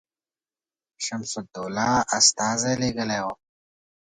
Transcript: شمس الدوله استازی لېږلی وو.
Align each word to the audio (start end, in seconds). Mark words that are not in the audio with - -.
شمس 1.05 1.31
الدوله 1.41 1.89
استازی 2.17 2.73
لېږلی 2.81 3.19
وو. 3.23 3.33